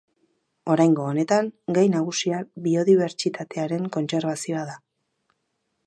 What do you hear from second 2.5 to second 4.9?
biodibertsitatearen kontserbazioa da.